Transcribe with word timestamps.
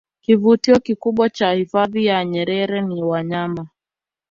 kivutio 0.21 0.79
kikubwa 0.79 1.29
cha 1.29 1.51
hifadhi 1.51 2.05
ya 2.05 2.25
nyerer 2.25 2.83
ni 2.87 3.03
wanyama 3.03 3.67